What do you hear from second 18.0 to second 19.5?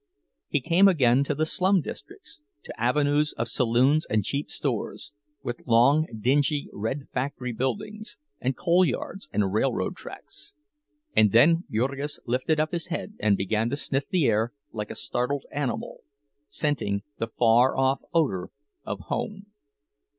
odor of home.